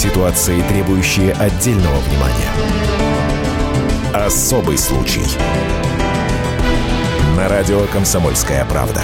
Ситуации, 0.00 0.62
требующие 0.62 1.32
отдельного 1.32 1.98
внимания. 1.98 2.50
Особый 4.14 4.78
случай. 4.78 5.20
На 7.36 7.48
радио 7.48 7.82
«Комсомольская 7.92 8.64
правда». 8.64 9.02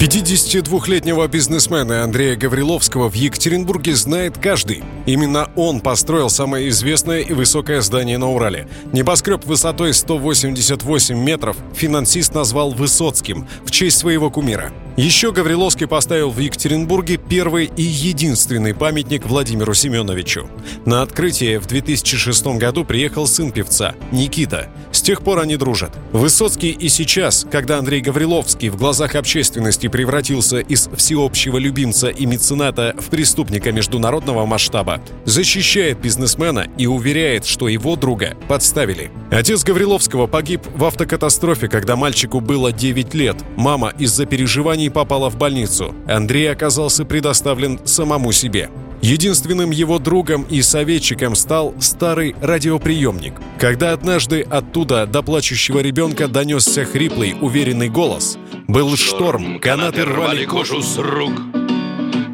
52-летнего 0.00 1.28
бизнесмена 1.28 2.02
Андрея 2.02 2.34
Гавриловского 2.34 3.08
в 3.08 3.14
Екатеринбурге 3.14 3.94
знает 3.94 4.36
каждый. 4.36 4.82
Именно 5.06 5.50
он 5.56 5.80
построил 5.80 6.30
самое 6.30 6.68
известное 6.68 7.20
и 7.20 7.32
высокое 7.32 7.80
здание 7.80 8.18
на 8.18 8.30
Урале. 8.30 8.68
Небоскреб 8.92 9.44
высотой 9.44 9.94
188 9.94 11.16
метров 11.18 11.56
финансист 11.74 12.34
назвал 12.34 12.70
Высоцким 12.70 13.46
в 13.64 13.70
честь 13.70 13.98
своего 13.98 14.30
кумира. 14.30 14.72
Еще 14.96 15.32
Гавриловский 15.32 15.86
поставил 15.86 16.30
в 16.30 16.38
Екатеринбурге 16.38 17.16
первый 17.16 17.70
и 17.76 17.82
единственный 17.82 18.74
памятник 18.74 19.24
Владимиру 19.24 19.72
Семеновичу. 19.72 20.50
На 20.84 21.00
открытие 21.00 21.58
в 21.60 21.66
2006 21.66 22.58
году 22.58 22.84
приехал 22.84 23.26
сын 23.26 23.52
певца, 23.52 23.94
Никита. 24.10 24.68
С 24.92 25.00
тех 25.00 25.22
пор 25.22 25.38
они 25.38 25.56
дружат. 25.56 25.92
Высоцкий 26.12 26.72
и 26.72 26.90
сейчас, 26.90 27.46
когда 27.50 27.78
Андрей 27.78 28.02
Гавриловский 28.02 28.68
в 28.68 28.76
глазах 28.76 29.14
общественности 29.14 29.88
превратился 29.88 30.58
из 30.58 30.90
всеобщего 30.94 31.56
любимца 31.56 32.08
и 32.08 32.26
мецената 32.26 32.94
в 32.98 33.06
преступника 33.08 33.72
международного 33.72 34.44
масштаба, 34.44 34.91
защищает 35.24 36.00
бизнесмена 36.00 36.66
и 36.78 36.86
уверяет, 36.86 37.44
что 37.44 37.68
его 37.68 37.96
друга 37.96 38.36
подставили. 38.48 39.10
Отец 39.30 39.64
Гавриловского 39.64 40.26
погиб 40.26 40.62
в 40.74 40.84
автокатастрофе, 40.84 41.68
когда 41.68 41.96
мальчику 41.96 42.40
было 42.40 42.72
9 42.72 43.14
лет. 43.14 43.36
Мама 43.56 43.92
из-за 43.98 44.26
переживаний 44.26 44.90
попала 44.90 45.30
в 45.30 45.36
больницу. 45.36 45.94
Андрей 46.06 46.50
оказался 46.50 47.04
предоставлен 47.04 47.80
самому 47.84 48.32
себе. 48.32 48.70
Единственным 49.02 49.72
его 49.72 49.98
другом 49.98 50.44
и 50.48 50.62
советчиком 50.62 51.34
стал 51.34 51.74
старый 51.80 52.36
радиоприемник. 52.40 53.34
Когда 53.58 53.92
однажды 53.92 54.42
оттуда 54.42 55.06
до 55.06 55.22
плачущего 55.22 55.80
ребенка 55.80 56.28
донесся 56.28 56.84
хриплый, 56.84 57.34
уверенный 57.40 57.88
голос, 57.88 58.38
был 58.68 58.96
шторм, 58.96 59.58
канаты 59.58 60.04
рвали 60.04 60.44
кожу 60.44 60.82
с 60.82 60.96
рук. 60.98 61.61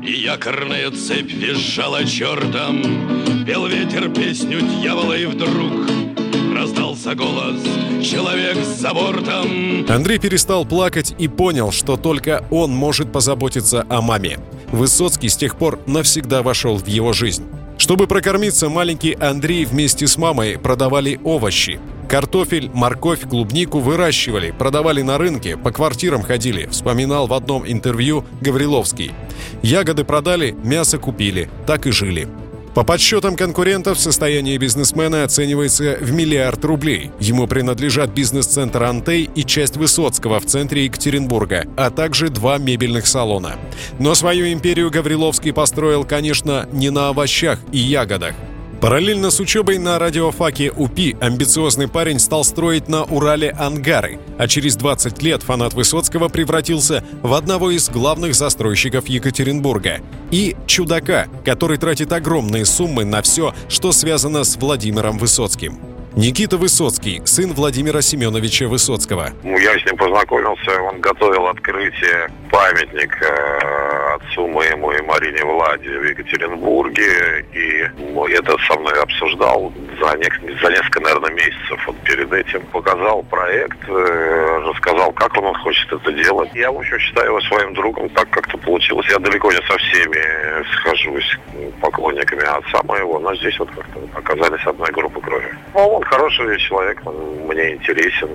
И 0.09 0.23
якорная 0.23 0.91
цепь 0.91 1.31
визжала 1.31 2.03
чертом, 2.03 3.45
Пел 3.45 3.67
ветер 3.67 4.09
песню 4.09 4.63
дьявола 4.63 5.13
и 5.13 5.27
вдруг 5.27 5.87
раздался 6.57 7.15
голос 7.15 7.61
«Человек 8.03 8.57
за 8.57 8.95
бортом». 8.95 9.85
Андрей 9.87 10.19
перестал 10.19 10.65
плакать 10.65 11.15
и 11.19 11.29
понял, 11.29 11.73
что 11.73 11.99
только 11.99 12.47
он 12.51 12.71
может 12.71 13.13
позаботиться 13.13 13.85
о 13.91 14.01
маме. 14.01 14.39
Высоцкий 14.73 15.29
с 15.29 15.37
тех 15.37 15.59
пор 15.59 15.79
навсегда 15.87 16.43
вошел 16.43 16.79
в 16.79 16.87
его 16.87 17.13
жизнь. 17.13 17.45
Чтобы 17.77 18.07
прокормиться, 18.07 18.71
маленький 18.71 19.13
Андрей 19.13 19.67
вместе 19.67 20.07
с 20.07 20.17
мамой 20.17 20.59
продавали 20.59 21.21
овощи. 21.23 21.81
Картофель, 22.09 22.71
морковь, 22.73 23.29
клубнику 23.29 23.81
выращивали, 23.81 24.51
продавали 24.51 25.03
на 25.03 25.19
рынке, 25.19 25.59
по 25.59 25.71
квартирам 25.71 26.23
ходили, 26.23 26.67
вспоминал 26.67 27.27
в 27.27 27.35
одном 27.35 27.71
интервью 27.71 28.25
Гавриловский. 28.41 29.13
Ягоды 29.63 30.05
продали, 30.05 30.57
мясо 30.65 30.97
купили, 30.97 31.51
так 31.67 31.87
и 31.87 31.91
жили. 31.91 32.27
По 32.75 32.83
подсчетам 32.83 33.37
конкурентов, 33.37 33.99
состояние 33.99 34.57
бизнесмена 34.57 35.25
оценивается 35.25 35.99
в 36.01 36.13
миллиард 36.13 36.65
рублей. 36.65 37.11
Ему 37.21 37.47
принадлежат 37.47 38.11
бизнес-центр 38.11 38.85
«Антей» 38.85 39.29
и 39.35 39.45
часть 39.45 39.77
Высоцкого 39.77 40.41
в 40.41 40.47
центре 40.47 40.85
Екатеринбурга, 40.85 41.67
а 41.77 41.91
также 41.91 42.31
два 42.31 42.57
мебельных 42.57 43.07
салона. 43.07 43.57
Но 43.99 44.15
свою 44.15 44.51
империю 44.51 44.91
Гавриловский 44.91 45.53
построил, 45.53 46.05
конечно, 46.05 46.69
не 46.73 46.89
на 46.91 47.09
овощах 47.09 47.59
и 47.73 47.79
ягодах. 47.79 48.35
Параллельно 48.81 49.31
с 49.31 49.41
учебой 49.41 49.79
на 49.79 49.99
радиофаке 49.99 50.71
УПИ 50.71 51.17
амбициозный 51.21 51.89
парень 51.89 52.21
стал 52.21 52.45
строить 52.45 52.87
на 52.87 53.03
Урале 53.03 53.51
ангары, 53.51 54.21
а 54.39 54.47
через 54.47 54.77
20 54.77 55.21
лет 55.21 55.43
фанат 55.43 55.75
Высоцкого 55.75 56.29
превратился 56.29 57.03
в 57.23 57.35
одного 57.35 57.73
из 57.73 57.91
главных 57.91 58.37
застройщиков 58.37 59.09
Екатеринбурга 59.09 59.99
и 60.31 60.57
чудака, 60.67 61.27
который 61.45 61.77
тратит 61.77 62.13
огромные 62.13 62.65
суммы 62.65 63.05
на 63.05 63.21
все, 63.21 63.53
что 63.69 63.91
связано 63.91 64.45
с 64.45 64.57
Владимиром 64.57 65.19
Высоцким. 65.19 65.81
Никита 66.15 66.57
Высоцкий, 66.57 67.23
сын 67.25 67.53
Владимира 67.53 68.01
Семеновича 68.01 68.67
Высоцкого. 68.69 69.31
Я 69.45 69.79
с 69.79 69.87
ним 69.87 69.97
познакомился, 69.97 70.81
он 70.83 71.01
готовил 71.01 71.47
открытие 71.47 72.29
памятника 72.51 73.27
э, 73.27 73.88
отцу 74.19 74.47
моему 74.47 74.91
и 74.93 75.03
Марине 75.03 75.45
Владе 75.45 75.91
в 75.91 76.05
Екатеринбурге, 76.05 77.47
и 77.53 77.83
это 78.33 78.57
со 78.67 78.79
мной 78.79 79.03
обсуждал 79.03 79.73
за, 80.01 80.17
не, 80.17 80.29
за 80.61 80.71
несколько, 80.71 81.01
наверное, 81.01 81.31
месяцев 81.33 81.89
он 81.89 81.97
перед 82.05 82.33
этим. 82.33 82.63
Показал 82.73 83.23
проект, 83.25 83.79
э, 83.89 84.61
рассказал, 84.65 85.13
как 85.13 85.37
он 85.37 85.55
хочет 85.55 85.93
это 85.93 86.13
делать. 86.13 86.51
Я, 86.55 86.71
в 86.71 86.79
общем, 86.79 86.99
считаю 86.99 87.29
его 87.29 87.41
своим 87.43 87.75
другом, 87.75 88.09
так 88.11 88.29
как-то 88.31 88.59
получилось. 88.59 89.07
Я 89.11 89.19
далеко 89.19 89.51
не 89.51 89.63
со 89.63 89.77
всеми 89.79 90.65
схожусь 90.75 91.39
поклонниками 91.81 92.43
отца 92.43 92.81
моего, 92.85 93.19
но 93.19 93.35
здесь 93.37 93.59
вот 93.59 93.71
как-то 93.71 94.01
оказались 94.15 94.67
одной 94.67 94.91
группы 94.93 95.21
крови. 95.21 95.55
Ну, 95.75 95.81
он 95.81 96.03
хороший 96.05 96.59
человек, 96.59 97.01
он 97.05 97.15
мне 97.47 97.75
интересен, 97.75 98.29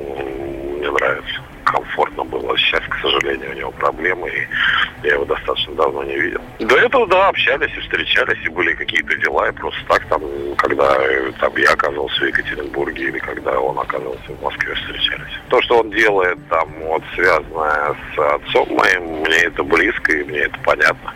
мне 0.83 0.91
нравится 0.91 1.41
комфортно 1.63 2.23
было. 2.25 2.57
Сейчас, 2.57 2.81
к 2.89 2.95
сожалению, 3.01 3.51
у 3.51 3.53
него 3.53 3.71
проблемы, 3.71 4.29
и 4.29 5.07
я 5.07 5.13
его 5.13 5.25
достаточно 5.25 5.73
давно 5.75 6.03
не 6.03 6.15
видел. 6.15 6.41
До 6.59 6.75
этого, 6.75 7.07
да, 7.07 7.29
общались 7.29 7.71
и 7.75 7.79
встречались, 7.79 8.37
и 8.45 8.49
были 8.49 8.73
какие-то 8.73 9.15
дела, 9.17 9.47
и 9.47 9.51
просто 9.53 9.79
так 9.87 10.05
там, 10.07 10.21
когда 10.57 10.93
там 11.39 11.55
я 11.55 11.71
оказался 11.71 12.19
в 12.19 12.27
Екатеринбурге 12.27 13.03
или 13.05 13.19
когда 13.19 13.59
он 13.59 13.79
оказался 13.79 14.27
в 14.27 14.43
Москве, 14.43 14.75
встречались. 14.75 15.33
То, 15.49 15.61
что 15.61 15.79
он 15.79 15.89
делает 15.91 16.37
там, 16.49 16.69
вот, 16.81 17.01
связанное 17.15 17.95
с 18.13 18.19
отцом 18.19 18.67
моим, 18.75 19.21
мне 19.21 19.37
это 19.37 19.63
близко, 19.63 20.11
и 20.11 20.23
мне 20.23 20.39
это 20.39 20.59
понятно. 20.63 21.13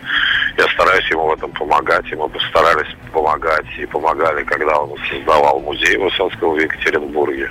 Я 0.56 0.66
стараюсь 0.68 1.08
ему 1.10 1.28
в 1.28 1.32
этом 1.34 1.52
помогать, 1.52 2.10
и 2.10 2.16
мы 2.16 2.28
постарались 2.28 2.88
помогать, 3.12 3.66
и 3.78 3.86
помогали, 3.86 4.42
когда 4.44 4.78
он 4.78 4.96
создавал 5.08 5.60
музей 5.60 5.96
Высоцкого 5.96 6.54
в 6.54 6.58
Екатеринбурге. 6.58 7.50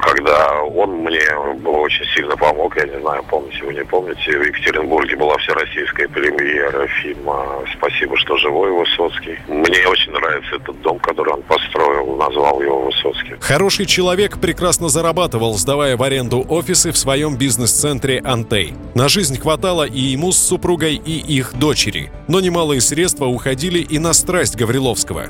Когда 0.00 0.62
он 0.62 0.90
мне 1.02 1.20
очень 1.64 2.04
сильно 2.14 2.36
помог, 2.36 2.76
я 2.76 2.84
не 2.84 3.00
знаю, 3.00 3.22
помните 3.28 3.64
вы 3.64 3.74
не 3.74 3.84
помните, 3.84 4.38
в 4.38 4.42
Екатеринбурге 4.42 5.16
была 5.16 5.36
всероссийская 5.38 6.08
премьера 6.08 6.86
фильма 7.02 7.60
«Спасибо, 7.76 8.16
что 8.16 8.36
живой» 8.36 8.70
Высоцкий. 8.72 9.38
Мне 9.48 9.86
очень 9.88 10.12
нравится 10.12 10.56
этот 10.56 10.80
дом, 10.82 10.98
который 10.98 11.34
он 11.34 11.42
построил, 11.42 12.16
назвал 12.16 12.60
его 12.60 12.82
Высоцкий. 12.86 13.34
Хороший 13.40 13.86
человек 13.86 14.38
прекрасно 14.40 14.88
зарабатывал, 14.88 15.54
сдавая 15.54 15.96
в 15.96 16.02
аренду 16.02 16.44
офисы 16.48 16.92
в 16.92 16.98
своем 16.98 17.36
бизнес-центре 17.36 18.20
«Антей». 18.24 18.74
На 18.94 19.08
жизнь 19.08 19.38
хватало 19.38 19.84
и 19.84 20.00
ему 20.00 20.32
с 20.32 20.38
супругой, 20.38 20.96
и 20.96 21.18
их 21.18 21.54
дочери. 21.54 22.10
Но 22.28 22.40
немалые 22.40 22.80
средства 22.80 23.26
уходили 23.26 23.78
и 23.78 23.98
на 23.98 24.12
страсть 24.12 24.56
Гавриловского. 24.56 25.26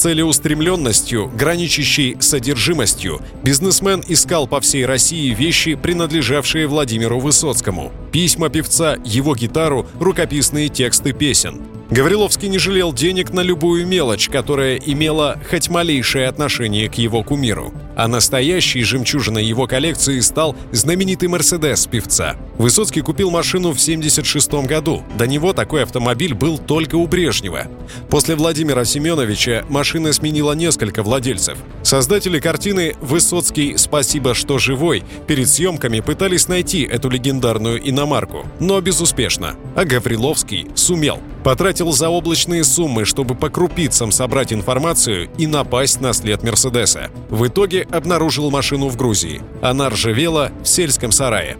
Целеустремленностью, 0.00 1.30
граничащей 1.36 2.16
содержимостью, 2.20 3.20
бизнесмен 3.42 4.02
искал 4.08 4.46
по 4.46 4.58
всей 4.62 4.86
России 4.86 5.34
вещи, 5.34 5.74
принадлежавшие 5.74 6.66
Владимиру 6.66 7.20
Высоцкому. 7.20 7.92
Письма 8.10 8.48
певца, 8.48 8.96
его 9.04 9.36
гитару, 9.36 9.86
рукописные 10.00 10.70
тексты 10.70 11.12
песен. 11.12 11.60
Гавриловский 11.90 12.48
не 12.48 12.56
жалел 12.56 12.94
денег 12.94 13.34
на 13.34 13.40
любую 13.40 13.86
мелочь, 13.86 14.30
которая 14.30 14.76
имела 14.76 15.38
хоть 15.50 15.68
малейшее 15.68 16.28
отношение 16.28 16.88
к 16.88 16.94
его 16.94 17.22
кумиру. 17.22 17.74
А 18.00 18.08
настоящей 18.08 18.82
жемчужиной 18.82 19.44
его 19.44 19.66
коллекции 19.66 20.20
стал 20.20 20.56
знаменитый 20.72 21.28
«Мерседес» 21.28 21.84
певца. 21.84 22.34
Высоцкий 22.56 23.02
купил 23.02 23.30
машину 23.30 23.72
в 23.72 23.78
1976 23.78 24.66
году. 24.66 25.02
До 25.18 25.26
него 25.26 25.52
такой 25.52 25.82
автомобиль 25.82 26.32
был 26.32 26.56
только 26.56 26.94
у 26.94 27.06
Брежнева. 27.06 27.66
После 28.08 28.36
Владимира 28.36 28.86
Семеновича 28.86 29.66
машина 29.68 30.14
сменила 30.14 30.52
несколько 30.52 31.02
владельцев. 31.02 31.58
Создатели 31.82 32.40
картины 32.40 32.94
«Высоцкий. 33.02 33.76
Спасибо, 33.76 34.32
что 34.32 34.56
живой» 34.56 35.02
перед 35.26 35.50
съемками 35.50 36.00
пытались 36.00 36.48
найти 36.48 36.84
эту 36.84 37.10
легендарную 37.10 37.86
иномарку, 37.86 38.46
но 38.60 38.80
безуспешно. 38.80 39.56
А 39.76 39.84
Гавриловский 39.84 40.68
сумел. 40.74 41.18
Потратил 41.44 41.92
заоблачные 41.92 42.64
суммы, 42.64 43.04
чтобы 43.04 43.34
по 43.34 43.48
крупицам 43.48 44.12
собрать 44.12 44.52
информацию 44.52 45.30
и 45.38 45.46
напасть 45.46 46.00
на 46.00 46.12
след 46.12 46.42
Мерседеса. 46.42 47.10
В 47.30 47.46
итоге 47.46 47.86
обнаружил 47.90 48.50
машину 48.50 48.88
в 48.88 48.96
Грузии. 48.96 49.42
Она 49.62 49.88
ржавела 49.88 50.52
в 50.62 50.68
сельском 50.68 51.12
сарае. 51.12 51.58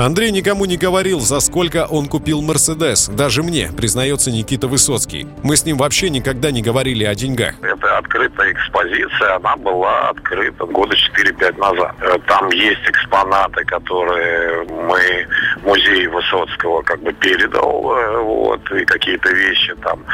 Андрей 0.00 0.30
никому 0.30 0.64
не 0.64 0.76
говорил, 0.76 1.18
за 1.18 1.40
сколько 1.40 1.84
он 1.84 2.06
купил 2.06 2.40
«Мерседес». 2.40 3.08
Даже 3.08 3.42
мне, 3.42 3.72
признается 3.76 4.30
Никита 4.30 4.68
Высоцкий. 4.68 5.26
Мы 5.42 5.56
с 5.56 5.64
ним 5.64 5.76
вообще 5.76 6.08
никогда 6.08 6.52
не 6.52 6.62
говорили 6.62 7.02
о 7.02 7.16
деньгах. 7.16 7.54
Это 7.60 7.98
открытая 7.98 8.52
экспозиция, 8.52 9.34
она 9.34 9.56
была 9.56 10.10
открыта 10.10 10.66
года 10.66 10.94
4-5 10.94 11.58
назад. 11.58 11.96
Там 12.28 12.48
есть 12.50 12.88
экспонаты, 12.88 13.64
которые 13.64 14.66
мы 14.68 15.26
в 15.62 15.66
музее 15.66 16.08
Высоцкого 16.08 16.82
как 16.82 17.02
бы 17.02 17.12
передал, 17.14 17.92
э, 17.96 18.22
вот, 18.22 18.70
и 18.70 18.84
какие-то 18.84 19.30
вещи 19.30 19.74
там 19.82 20.04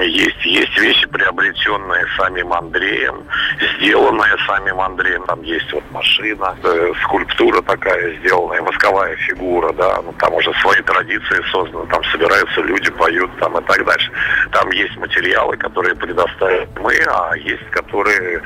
есть. 0.00 0.46
Есть 0.46 0.78
вещи, 0.78 1.06
приобретенные 1.08 2.06
самим 2.16 2.54
Андреем, 2.54 3.22
сделанные 3.76 4.34
самим 4.46 4.80
Андреем. 4.80 5.24
Там 5.26 5.42
есть 5.42 5.70
вот 5.74 5.84
машина, 5.90 6.56
э, 6.62 6.92
скульптура 7.02 7.60
такая 7.60 8.16
сделанная, 8.20 8.62
восковая 8.62 9.14
фигура, 9.26 9.72
да, 9.72 10.00
ну, 10.02 10.12
там 10.18 10.34
уже 10.34 10.52
свои 10.62 10.80
традиции 10.82 11.42
созданы, 11.50 11.86
там 11.88 12.02
собираются 12.04 12.60
люди, 12.60 12.90
поют 12.90 13.30
там 13.38 13.58
и 13.58 13.62
так 13.64 13.84
дальше. 13.84 14.10
Там 14.52 14.70
есть 14.70 14.96
материалы, 14.96 15.56
которые 15.56 15.94
предоставим 15.94 16.68
мы, 16.80 16.94
а 17.06 17.36
есть, 17.36 17.68
которые 17.70 18.42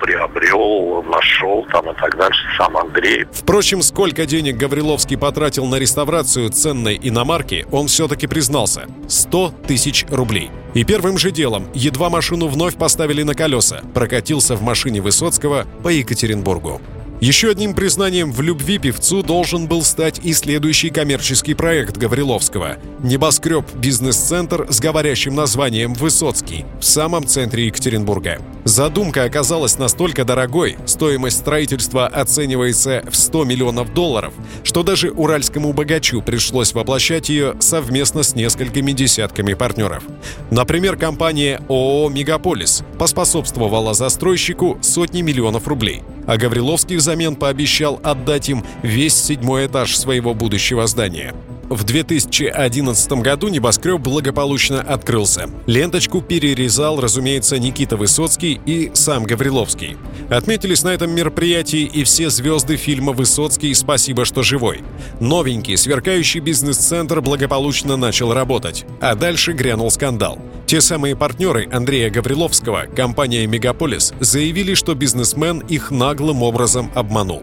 приобрел, 0.00 1.02
нашел 1.04 1.66
там 1.72 1.90
и 1.90 1.94
так 1.94 2.16
дальше 2.16 2.42
сам 2.58 2.76
Андрей. 2.76 3.24
Впрочем, 3.32 3.82
сколько 3.82 4.26
денег 4.26 4.56
Гавриловский 4.56 5.16
потратил 5.16 5.66
на 5.66 5.76
реставрацию 5.78 6.50
ценной 6.50 6.98
иномарки, 7.02 7.66
он 7.70 7.86
все-таки 7.86 8.26
признался– 8.26 8.86
100 9.08 9.54
тысяч 9.66 10.06
рублей. 10.10 10.50
И 10.74 10.84
первым 10.84 11.18
же 11.18 11.30
делом, 11.30 11.68
едва 11.72 12.10
машину 12.10 12.48
вновь 12.48 12.76
поставили 12.76 13.22
на 13.22 13.34
колеса, 13.34 13.82
прокатился 13.94 14.56
в 14.56 14.62
машине 14.62 15.00
Высоцкого 15.00 15.66
по 15.82 15.88
Екатеринбургу. 15.88 16.80
Еще 17.24 17.48
одним 17.48 17.72
признанием 17.72 18.32
в 18.32 18.42
любви 18.42 18.76
певцу 18.76 19.22
должен 19.22 19.66
был 19.66 19.82
стать 19.82 20.20
и 20.22 20.34
следующий 20.34 20.90
коммерческий 20.90 21.54
проект 21.54 21.96
Гавриловского– 21.96 22.76
небоскреб 23.02 23.64
«Бизнес-центр» 23.76 24.66
с 24.68 24.78
говорящим 24.78 25.34
названием 25.34 25.94
«Высоцкий» 25.94 26.66
в 26.80 26.84
самом 26.84 27.26
центре 27.26 27.64
Екатеринбурга. 27.64 28.42
Задумка 28.64 29.24
оказалась 29.24 29.78
настолько 29.78 30.24
дорогой, 30.24 30.76
стоимость 30.86 31.38
строительства 31.38 32.06
оценивается 32.06 33.04
в 33.10 33.14
100 33.14 33.44
миллионов 33.44 33.92
долларов, 33.92 34.32
что 34.62 34.82
даже 34.82 35.10
уральскому 35.10 35.72
богачу 35.72 36.22
пришлось 36.22 36.72
воплощать 36.72 37.28
ее 37.28 37.56
совместно 37.60 38.22
с 38.22 38.34
несколькими 38.34 38.92
десятками 38.92 39.54
партнеров. 39.54 40.04
Например, 40.50 40.96
компания 40.96 41.60
ООО 41.68 42.08
«Мегаполис» 42.08 42.82
поспособствовала 42.98 43.92
застройщику 43.92 44.78
сотни 44.80 45.20
миллионов 45.20 45.68
рублей– 45.68 46.02
а 46.26 46.36
Гавриловский 46.36 46.96
взамен 46.96 47.36
пообещал 47.36 48.00
отдать 48.02 48.48
им 48.48 48.64
весь 48.82 49.14
седьмой 49.14 49.66
этаж 49.66 49.96
своего 49.96 50.34
будущего 50.34 50.86
здания. 50.86 51.34
В 51.70 51.82
2011 51.84 53.12
году 53.22 53.48
небоскреб 53.48 54.00
благополучно 54.00 54.80
открылся. 54.80 55.48
Ленточку 55.66 56.20
перерезал, 56.20 57.00
разумеется, 57.00 57.58
Никита 57.58 57.96
Высоцкий 57.96 58.60
и 58.66 58.90
сам 58.94 59.24
Гавриловский. 59.24 59.96
Отметились 60.28 60.82
на 60.82 60.88
этом 60.88 61.10
мероприятии 61.12 61.82
и 61.82 62.04
все 62.04 62.28
звезды 62.28 62.76
фильма 62.76 63.12
«Высоцкий. 63.12 63.72
Спасибо, 63.72 64.24
что 64.24 64.42
живой». 64.42 64.82
Новенький, 65.20 65.76
сверкающий 65.76 66.40
бизнес-центр 66.40 67.20
благополучно 67.20 67.96
начал 67.96 68.34
работать. 68.34 68.84
А 69.00 69.14
дальше 69.14 69.52
грянул 69.52 69.90
скандал. 69.90 70.38
Те 70.66 70.80
самые 70.80 71.16
партнеры 71.16 71.68
Андрея 71.72 72.10
Гавриловского, 72.10 72.86
компания 72.94 73.46
«Мегаполис», 73.46 74.12
заявили, 74.20 74.74
что 74.74 74.94
бизнесмен 74.94 75.60
их 75.60 75.90
наглым 75.90 76.42
образом 76.42 76.90
обманул. 76.94 77.42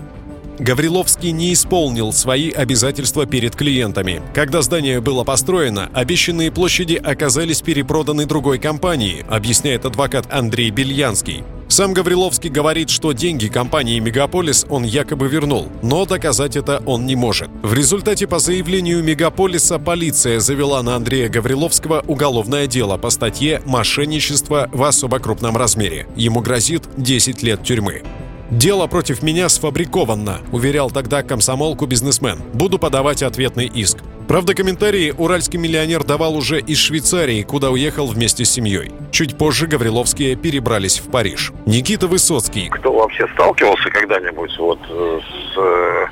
Гавриловский 0.61 1.31
не 1.31 1.53
исполнил 1.53 2.13
свои 2.13 2.51
обязательства 2.51 3.25
перед 3.25 3.55
клиентами. 3.55 4.21
Когда 4.35 4.61
здание 4.61 5.01
было 5.01 5.23
построено, 5.23 5.89
обещанные 5.91 6.51
площади 6.51 7.01
оказались 7.03 7.61
перепроданы 7.61 8.27
другой 8.27 8.59
компании, 8.59 9.25
объясняет 9.27 9.85
адвокат 9.85 10.31
Андрей 10.31 10.69
Бельянский. 10.69 11.43
Сам 11.67 11.93
Гавриловский 11.93 12.51
говорит, 12.51 12.91
что 12.91 13.11
деньги 13.11 13.47
компании 13.47 13.97
«Мегаполис» 13.97 14.67
он 14.69 14.83
якобы 14.83 15.27
вернул, 15.29 15.67
но 15.81 16.05
доказать 16.05 16.55
это 16.55 16.83
он 16.85 17.07
не 17.07 17.15
может. 17.15 17.49
В 17.63 17.73
результате 17.73 18.27
по 18.27 18.37
заявлению 18.37 19.03
«Мегаполиса» 19.03 19.79
полиция 19.79 20.39
завела 20.39 20.83
на 20.83 20.95
Андрея 20.95 21.27
Гавриловского 21.27 22.03
уголовное 22.07 22.67
дело 22.67 22.97
по 22.97 23.09
статье 23.09 23.63
«Мошенничество 23.65 24.69
в 24.71 24.83
особо 24.83 25.17
крупном 25.17 25.57
размере». 25.57 26.05
Ему 26.15 26.41
грозит 26.41 26.83
10 26.97 27.41
лет 27.41 27.63
тюрьмы. 27.63 28.03
«Дело 28.51 28.87
против 28.87 29.23
меня 29.23 29.47
сфабриковано»,— 29.47 30.41
уверял 30.51 30.91
тогда 30.91 31.23
комсомолку 31.23 31.85
бизнесмен. 31.85 32.37
«Буду 32.53 32.79
подавать 32.79 33.23
ответный 33.23 33.65
иск». 33.65 33.99
Правда, 34.27 34.53
комментарии 34.53 35.13
уральский 35.17 35.57
миллионер 35.57 36.03
давал 36.03 36.35
уже 36.35 36.59
из 36.59 36.77
Швейцарии, 36.77 37.43
куда 37.43 37.69
уехал 37.69 38.07
вместе 38.07 38.43
с 38.43 38.51
семьей. 38.51 38.91
Чуть 39.11 39.37
позже 39.37 39.67
Гавриловские 39.67 40.35
перебрались 40.35 40.99
в 40.99 41.09
Париж. 41.09 41.53
Никита 41.65 42.07
Высоцкий. 42.07 42.69
Кто 42.69 42.91
вообще 42.91 43.25
сталкивался 43.33 43.89
когда-нибудь 43.89 44.51
вот 44.59 44.79
э, 44.89 45.19
с 45.21 45.57
э, 45.57 46.05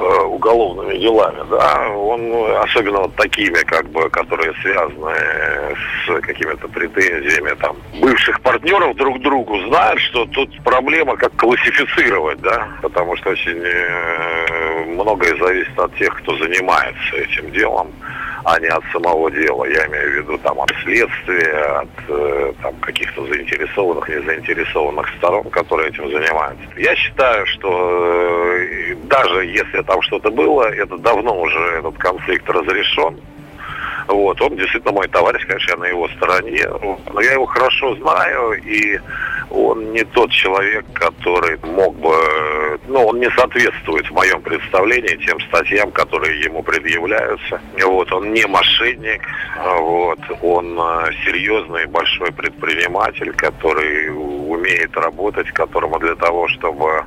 уголовными 0.00 0.96
делами, 0.98 1.44
да, 1.50 1.88
он, 1.90 2.32
особенно 2.62 3.00
вот 3.00 3.14
такими, 3.16 3.62
как 3.64 3.88
бы, 3.90 4.08
которые 4.10 4.52
связаны 4.62 5.14
с 6.06 6.20
какими-то 6.22 6.68
претензиями 6.68 7.54
там 7.60 7.76
бывших 8.00 8.40
партнеров 8.40 8.96
друг 8.96 9.20
другу, 9.20 9.58
знают, 9.68 10.00
что 10.00 10.24
тут 10.26 10.50
проблема 10.64 11.16
как 11.16 11.32
классифицировать, 11.36 12.40
да, 12.40 12.68
потому 12.82 13.16
что 13.16 13.30
очень 13.30 13.60
э, 13.62 14.84
многое 14.86 15.36
зависит 15.36 15.78
от 15.78 15.94
тех, 15.96 16.14
кто 16.18 16.36
занимается 16.38 17.16
этим 17.16 17.50
делом 17.52 17.92
а 18.44 18.58
не 18.58 18.68
от 18.68 18.82
самого 18.92 19.30
дела. 19.30 19.64
Я 19.64 19.86
имею 19.86 20.10
в 20.10 20.14
виду 20.16 20.38
там 20.38 20.60
от 20.60 20.72
следствия, 20.82 21.80
от 21.80 21.88
э, 22.08 22.52
там, 22.62 22.74
каких-то 22.76 23.26
заинтересованных, 23.26 24.08
незаинтересованных 24.08 25.08
сторон, 25.18 25.44
которые 25.50 25.90
этим 25.90 26.10
занимаются. 26.10 26.64
Я 26.76 26.94
считаю, 26.96 27.46
что 27.46 28.56
э, 28.56 28.94
даже 29.04 29.46
если 29.46 29.82
там 29.82 30.00
что-то 30.02 30.30
было, 30.30 30.64
это 30.64 30.96
давно 30.98 31.40
уже 31.40 31.58
этот 31.78 31.96
конфликт 31.98 32.48
разрешен. 32.48 33.20
Вот, 34.06 34.40
он 34.40 34.56
действительно 34.56 34.92
мой 34.92 35.08
товарищ, 35.08 35.46
конечно, 35.46 35.70
я 35.72 35.76
на 35.76 35.84
его 35.84 36.08
стороне. 36.08 36.66
Но 37.12 37.20
я 37.20 37.32
его 37.32 37.46
хорошо 37.46 37.94
знаю, 37.96 38.52
и 38.64 38.98
он 39.50 39.92
не 39.92 40.04
тот 40.04 40.30
человек, 40.30 40.84
который 40.94 41.58
мог 41.62 41.94
бы, 41.96 42.80
ну, 42.86 43.06
он 43.06 43.18
не 43.18 43.30
соответствует 43.30 44.06
в 44.06 44.12
моем 44.12 44.40
представлении 44.42 45.16
тем 45.26 45.40
статьям, 45.40 45.90
которые 45.90 46.40
ему 46.40 46.62
предъявляются. 46.62 47.60
Вот, 47.84 48.12
он 48.12 48.32
не 48.32 48.46
мошенник, 48.46 49.22
вот, 49.64 50.20
он 50.42 50.78
э, 50.78 51.12
серьезный 51.24 51.86
большой 51.86 52.32
предприниматель, 52.32 53.32
который 53.32 54.08
умеет 54.10 54.96
работать, 54.96 55.50
которому 55.50 55.98
для 55.98 56.14
того, 56.14 56.48
чтобы 56.48 57.04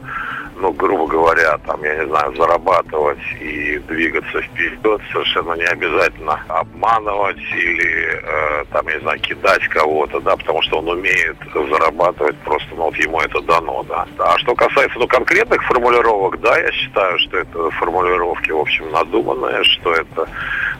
ну, 0.63 0.71
грубо 0.71 1.05
говоря, 1.07 1.57
там, 1.65 1.83
я 1.83 1.93
не 1.95 2.07
знаю, 2.07 2.33
зарабатывать 2.37 3.19
и 3.41 3.77
двигаться 3.79 4.41
вперед 4.41 5.01
совершенно 5.11 5.55
не 5.55 5.65
обязательно 5.65 6.39
обманывать 6.47 7.41
или, 7.53 8.21
э, 8.23 8.63
там, 8.71 8.87
я 8.87 8.95
не 8.95 9.01
знаю, 9.01 9.19
кидать 9.19 9.67
кого-то, 9.67 10.21
да, 10.21 10.37
потому 10.37 10.61
что 10.61 10.79
он 10.79 10.87
умеет 10.87 11.35
зарабатывать 11.53 12.37
просто, 12.45 12.69
ну, 12.75 12.85
вот 12.85 12.95
ему 12.95 13.19
это 13.19 13.41
дано, 13.41 13.83
да. 13.89 14.07
А 14.19 14.37
что 14.37 14.55
касается, 14.55 14.97
ну, 14.97 15.05
конкретных 15.05 15.61
формулировок, 15.65 16.39
да, 16.39 16.57
я 16.57 16.71
считаю, 16.71 17.19
что 17.19 17.39
это 17.39 17.69
формулировки, 17.71 18.51
в 18.51 18.59
общем, 18.59 18.89
надуманные, 18.89 19.65
что 19.65 19.91
это 19.91 20.29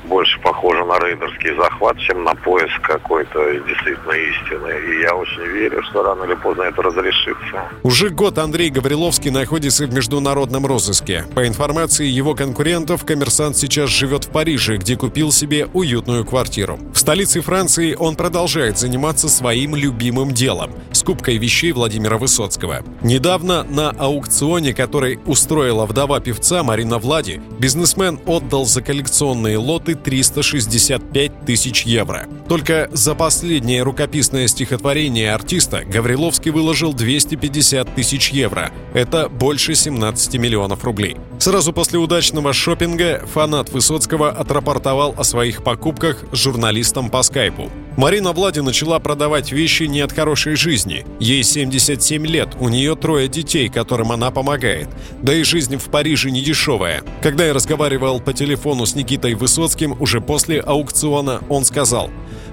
больше 0.05 0.39
похоже 0.41 0.83
на 0.86 1.00
рейдерский 1.00 1.55
захват, 1.55 1.98
чем 2.00 2.24
на 2.24 2.36
поиск 2.36 2.81
какой-то 2.81 3.39
действительно 3.67 4.12
истины. 4.12 4.69
И 4.89 5.01
я 5.01 5.15
очень 5.15 5.41
верю, 5.41 5.81
что 5.83 6.03
рано 6.03 6.24
или 6.24 6.36
поздно 6.36 6.63
это 6.63 6.81
разрешится. 6.81 7.69
Уже 7.83 8.10
год 8.10 8.38
Андрей 8.38 8.69
Гавриловский 8.69 9.31
находится 9.31 9.86
в 9.86 9.93
международном 9.93 10.65
розыске. 10.65 11.25
По 11.36 11.48
информации 11.48 12.05
его 12.05 12.36
конкурентов, 12.36 13.05
коммерсант 13.05 13.57
сейчас 13.57 13.89
живет 13.89 14.25
в 14.25 14.31
Париже, 14.31 14.77
где 14.77 14.95
купил 14.95 15.31
себе 15.31 15.67
уютную 15.74 16.25
квартиру. 16.25 16.79
В 16.93 16.98
столице 16.98 17.41
Франции 17.41 17.95
он 17.98 18.15
продолжает 18.15 18.77
заниматься 18.77 19.29
своим 19.29 19.75
любимым 19.75 20.31
делом– 20.31 20.72
скупкой 20.91 21.38
вещей 21.38 21.72
Владимира 21.72 22.17
Высоцкого. 22.17 22.83
Недавно 23.01 23.63
на 23.63 23.89
аукционе, 23.89 24.74
который 24.74 25.19
устроила 25.25 25.86
вдова 25.86 26.19
певца 26.19 26.63
Марина 26.63 26.98
Влади, 26.98 27.41
бизнесмен 27.60 28.19
отдал 28.25 28.65
за 28.65 28.81
коллекционные 28.81 29.57
лоты 29.57 29.95
365 30.03 31.45
тысяч 31.45 31.83
евро. 31.83 32.27
Только 32.48 32.89
за 32.91 33.15
последнее 33.15 33.83
рукописное 33.83 34.48
стихотворение 34.48 35.33
артиста 35.33 35.83
Гавриловский 35.86 36.51
выложил 36.51 36.93
250 36.93 37.95
тысяч 37.95 38.29
евро. 38.29 38.72
Это 38.93 39.29
больше 39.29 39.75
17 39.75 40.36
миллионов 40.36 40.83
рублей. 40.83 41.17
Сразу 41.39 41.74
после 41.74 42.00
удачного 42.00 42.53
шопинга 42.53 43.24
фанат 43.33 43.72
Высоцкого 43.72 44.29
отрапортовал 44.29 45.15
о 45.17 45.24
своих 45.24 45.63
покупках 45.63 46.24
журналистам 46.31 47.10
по 47.10 47.22
скайпу. 47.24 47.69
Марина 47.95 48.31
Влади 48.31 48.59
начала 48.59 48.97
продавать 48.97 49.51
вещи 49.51 49.83
не 49.83 50.01
от 50.01 50.12
хорошей 50.12 50.55
жизни. 50.55 51.05
Ей 51.19 51.43
77 51.43 52.25
лет, 52.25 52.50
у 52.59 52.67
нее 52.67 52.95
трое 52.95 53.27
детей, 53.27 53.69
которым 53.69 54.12
она 54.12 54.31
помогает. 54.31 54.89
Да 55.21 55.33
и 55.33 55.43
жизнь 55.43 55.77
в 55.77 55.85
Париже 55.89 56.31
не 56.31 56.41
дешевая. 56.41 57.03
Когда 57.21 57.45
я 57.45 57.53
разговаривал 57.53 58.19
по 58.19 58.33
телефону 58.33 58.88
с 58.88 58.95
Никитой 58.95 59.35
Высоцким 59.35 59.95
уже 60.01 60.21
после 60.21 60.59
аукциона, 60.59 61.41
он 61.50 61.65
сказал 61.65 62.09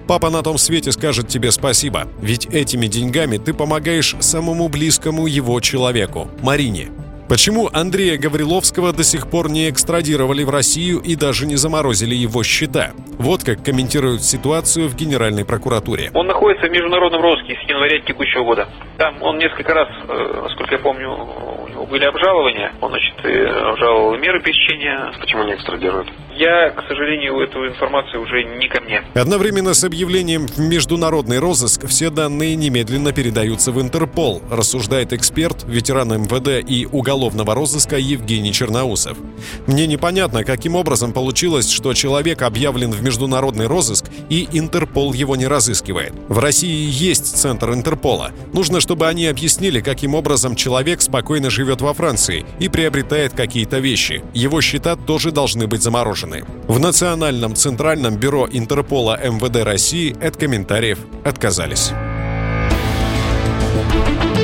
«Папа 0.06 0.28
на 0.28 0.42
том 0.42 0.58
свете 0.58 0.92
скажет 0.92 1.28
тебе 1.28 1.50
спасибо, 1.52 2.06
ведь 2.20 2.46
этими 2.46 2.86
деньгами 2.86 3.38
ты 3.38 3.54
помогаешь 3.54 4.16
самому 4.20 4.68
близкому 4.68 5.26
его 5.26 5.58
человеку, 5.60 6.28
Марине». 6.42 6.90
Почему 7.30 7.70
Андрея 7.72 8.18
Гавриловского 8.18 8.92
до 8.92 9.04
сих 9.04 9.30
пор 9.30 9.48
не 9.48 9.70
экстрадировали 9.70 10.42
в 10.42 10.50
Россию 10.50 10.98
и 10.98 11.14
даже 11.14 11.46
не 11.46 11.54
заморозили 11.54 12.12
его 12.12 12.42
счета? 12.42 12.90
Вот 13.20 13.44
как 13.44 13.62
комментируют 13.62 14.24
ситуацию 14.24 14.88
в 14.88 14.96
Генеральной 14.96 15.44
прокуратуре. 15.44 16.10
Он 16.12 16.26
находится 16.26 16.66
в 16.66 16.72
международном 16.72 17.22
розыске 17.22 17.54
с 17.54 17.70
января 17.70 18.00
текущего 18.00 18.42
года. 18.42 18.68
Там 18.96 19.22
он 19.22 19.38
несколько 19.38 19.72
раз, 19.72 19.86
э, 20.08 20.40
насколько 20.42 20.74
я 20.74 20.80
помню, 20.80 21.59
были 21.86 22.04
обжалования. 22.04 22.72
Он, 22.80 22.90
значит, 22.90 23.14
обжаловал 23.18 24.16
меры 24.16 24.40
пресечения. 24.40 25.12
Почему 25.20 25.44
не 25.44 25.54
экстрадируют? 25.54 26.08
Я, 26.36 26.70
к 26.70 26.84
сожалению, 26.88 27.38
эту 27.40 27.66
информацию 27.66 28.22
уже 28.22 28.44
не 28.44 28.68
ко 28.68 28.80
мне. 28.80 29.02
Одновременно 29.14 29.74
с 29.74 29.84
объявлением 29.84 30.46
в 30.46 30.58
международный 30.58 31.38
розыск 31.38 31.86
все 31.86 32.10
данные 32.10 32.56
немедленно 32.56 33.12
передаются 33.12 33.72
в 33.72 33.80
Интерпол, 33.80 34.42
рассуждает 34.50 35.12
эксперт, 35.12 35.64
ветеран 35.64 36.22
МВД 36.22 36.64
и 36.66 36.86
уголовного 36.90 37.54
розыска 37.54 37.96
Евгений 37.96 38.52
Черноусов. 38.52 39.18
Мне 39.66 39.86
непонятно, 39.86 40.44
каким 40.44 40.76
образом 40.76 41.12
получилось, 41.12 41.70
что 41.70 41.92
человек 41.94 42.42
объявлен 42.42 42.90
в 42.90 43.02
международный 43.02 43.66
розыск 43.66 44.06
и 44.28 44.48
Интерпол 44.52 45.12
его 45.12 45.36
не 45.36 45.46
разыскивает. 45.46 46.12
В 46.28 46.38
России 46.38 46.88
есть 46.90 47.36
центр 47.36 47.72
Интерпола. 47.72 48.32
Нужно, 48.54 48.80
чтобы 48.80 49.06
они 49.08 49.26
объяснили, 49.26 49.80
каким 49.80 50.14
образом 50.14 50.56
человек 50.56 51.02
спокойно 51.02 51.50
живет 51.50 51.69
во 51.80 51.94
Франции 51.94 52.44
и 52.58 52.68
приобретает 52.68 53.34
какие-то 53.34 53.78
вещи. 53.78 54.22
Его 54.34 54.60
счета 54.60 54.96
тоже 54.96 55.30
должны 55.30 55.66
быть 55.66 55.82
заморожены. 55.82 56.44
В 56.66 56.78
Национальном 56.78 57.54
центральном 57.54 58.16
бюро 58.16 58.48
Интерпола 58.50 59.18
МВД 59.22 59.64
России 59.64 60.16
от 60.20 60.36
комментариев 60.36 60.98
отказались. 61.24 61.92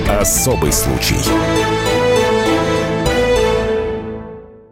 Особый 0.08 0.72
случай. 0.72 1.16